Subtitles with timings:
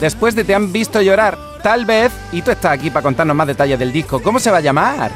[0.00, 3.46] después de Te han visto llorar, tal vez, y tú estás aquí para contarnos más
[3.46, 5.10] detalles del disco, ¿cómo se va a llamar?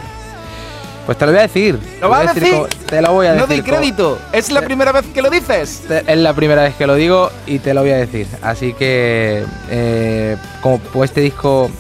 [1.07, 1.79] Pues te lo voy a decir.
[2.01, 2.55] ¿Lo vas a decir?
[2.87, 3.49] te lo voy a decir.
[3.49, 4.19] No doy crédito.
[4.33, 5.83] ¿Es la primera vez que lo dices?
[5.89, 8.27] es la primera vez que lo digo y te lo voy a decir.
[8.43, 11.71] Así que, eh, como pues este disco,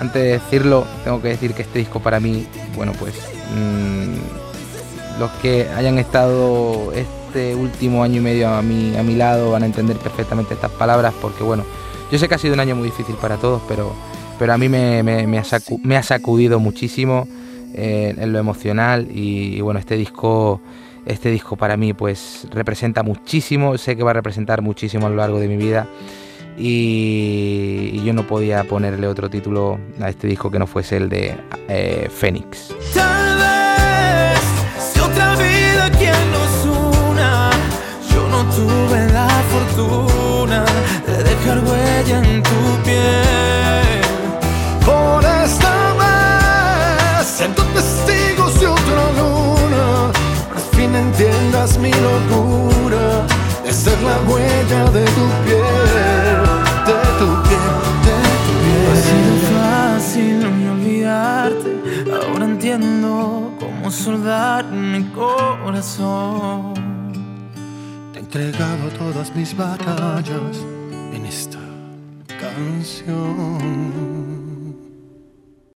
[0.00, 3.14] antes de decirlo, tengo que decir que este disco para mí, bueno, pues
[3.54, 9.52] mmm, los que hayan estado este último año y medio a mi, a mi lado
[9.52, 11.64] van a entender perfectamente estas palabras porque, bueno,
[12.10, 13.92] yo sé que ha sido un año muy difícil para todos, pero,
[14.38, 17.26] pero a mí me, me, me, ha, sacu me ha sacudido muchísimo
[17.74, 20.60] eh, en lo emocional y, y, bueno, este disco,
[21.06, 25.16] este disco para mí pues representa muchísimo, sé que va a representar muchísimo a lo
[25.16, 25.88] largo de mi vida
[26.56, 31.08] y, y yo no podía ponerle otro título a este disco que no fuese el
[31.08, 31.34] de
[31.68, 32.74] eh, Fénix.
[32.94, 34.40] Tal vez
[34.78, 36.66] si otra vida quien nos
[37.10, 37.50] una,
[38.12, 40.64] yo no tuve la fortuna
[41.06, 41.60] de dejar
[51.64, 53.24] mi locura
[53.64, 56.42] de ser la huella de tu piel,
[56.88, 58.86] de tu piel, de tu piel.
[58.90, 61.70] Ha sido fácil olvidarte,
[62.12, 66.74] ahora entiendo cómo soldar mi corazón.
[68.12, 70.58] Te he entregado todas mis batallas
[71.14, 71.60] en esta
[72.42, 74.03] canción.